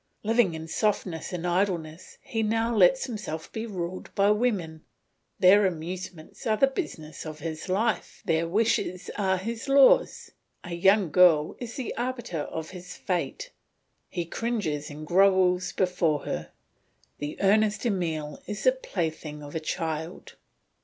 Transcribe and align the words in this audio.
Living 0.23 0.55
in 0.55 0.67
softness 0.67 1.31
and 1.31 1.45
idleness 1.45 2.17
he 2.23 2.41
now 2.41 2.75
lets 2.75 3.05
himself 3.05 3.51
be 3.51 3.67
ruled 3.67 4.09
by 4.15 4.31
women; 4.31 4.83
their 5.39 5.67
amusements 5.67 6.47
are 6.47 6.57
the 6.57 6.65
business 6.65 7.23
of 7.23 7.37
his 7.37 7.69
life, 7.69 8.23
their 8.25 8.47
wishes 8.47 9.11
are 9.15 9.37
his 9.37 9.69
laws; 9.69 10.31
a 10.63 10.73
young 10.73 11.11
girl 11.11 11.55
is 11.59 11.75
the 11.75 11.95
arbiter 11.97 12.39
of 12.41 12.71
his 12.71 12.97
fate, 12.97 13.51
he 14.09 14.25
cringes 14.25 14.89
and 14.89 15.05
grovels 15.05 15.71
before 15.71 16.23
her; 16.25 16.49
the 17.19 17.37
earnest 17.39 17.85
Emile 17.85 18.41
is 18.47 18.63
the 18.63 18.71
plaything 18.71 19.43
of 19.43 19.53
a 19.53 19.59
child. 19.59 20.33